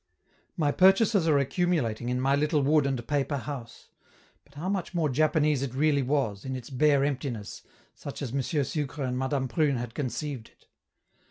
My 0.57 0.71
purchases 0.71 1.27
are 1.27 1.37
accumulating 1.37 2.09
in 2.09 2.19
my 2.19 2.35
little 2.35 2.63
wood 2.63 2.87
and 2.87 3.07
paper 3.07 3.37
house; 3.37 3.89
but 4.43 4.55
how 4.55 4.67
much 4.67 4.95
more 4.95 5.09
Japanese 5.09 5.61
it 5.61 5.75
really 5.75 6.01
was, 6.01 6.43
in 6.43 6.55
its 6.55 6.71
bare 6.71 7.05
emptiness, 7.05 7.61
such 7.93 8.23
as 8.23 8.33
M. 8.33 8.41
Sucre 8.41 9.03
and 9.03 9.15
Madame 9.15 9.47
Prune 9.47 9.77
had 9.77 9.93
conceived 9.93 10.49
it. 10.49 10.65